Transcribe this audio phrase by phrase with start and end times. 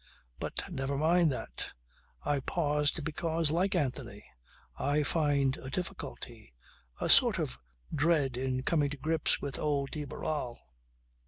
[0.39, 1.73] But never mind that.
[2.25, 4.25] I paused because, like Anthony,
[4.79, 6.55] I find a difficulty,
[6.99, 7.59] a sort of
[7.93, 10.57] dread in coming to grips with old de Barral.